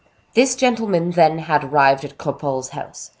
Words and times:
This 0.33 0.55
gentleman, 0.55 1.11
then, 1.11 1.37
had 1.37 1.63
arrived 1.65 2.03
alone 2.05 2.13
at 2.17 2.17
Cropole's 2.17 2.69
house. 2.69 3.09